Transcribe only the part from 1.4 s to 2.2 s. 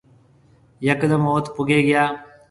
پُگيَ گيا۔